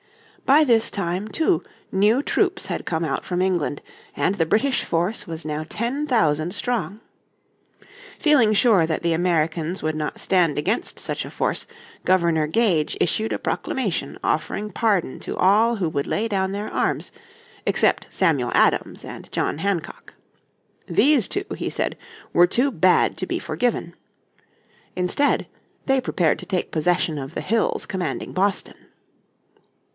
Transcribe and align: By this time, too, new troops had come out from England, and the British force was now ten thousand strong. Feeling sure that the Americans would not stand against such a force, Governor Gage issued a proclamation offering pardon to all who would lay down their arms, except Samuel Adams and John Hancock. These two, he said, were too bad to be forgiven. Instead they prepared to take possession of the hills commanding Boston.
By 0.47 0.63
this 0.63 0.89
time, 0.89 1.27
too, 1.27 1.61
new 1.91 2.23
troops 2.23 2.65
had 2.65 2.87
come 2.87 3.05
out 3.05 3.23
from 3.23 3.41
England, 3.41 3.81
and 4.15 4.35
the 4.35 4.45
British 4.47 4.83
force 4.83 5.25
was 5.27 5.45
now 5.45 5.63
ten 5.69 6.07
thousand 6.07 6.53
strong. 6.55 6.99
Feeling 8.19 8.51
sure 8.51 8.87
that 8.87 9.03
the 9.03 9.13
Americans 9.13 9.83
would 9.83 9.93
not 9.95 10.19
stand 10.19 10.57
against 10.57 10.97
such 10.99 11.23
a 11.23 11.29
force, 11.29 11.67
Governor 12.03 12.47
Gage 12.47 12.97
issued 12.99 13.31
a 13.31 13.37
proclamation 13.39 14.17
offering 14.23 14.71
pardon 14.71 15.19
to 15.21 15.37
all 15.37 15.75
who 15.75 15.87
would 15.87 16.07
lay 16.07 16.27
down 16.27 16.51
their 16.51 16.73
arms, 16.73 17.11
except 17.67 18.07
Samuel 18.09 18.51
Adams 18.55 19.05
and 19.05 19.31
John 19.31 19.59
Hancock. 19.59 20.15
These 20.87 21.27
two, 21.27 21.45
he 21.55 21.69
said, 21.69 21.95
were 22.33 22.47
too 22.47 22.71
bad 22.71 23.15
to 23.17 23.27
be 23.27 23.37
forgiven. 23.39 23.93
Instead 24.95 25.47
they 25.85 26.01
prepared 26.01 26.39
to 26.39 26.45
take 26.47 26.71
possession 26.71 27.19
of 27.19 27.35
the 27.35 27.39
hills 27.41 27.85
commanding 27.85 28.33
Boston. 28.33 28.75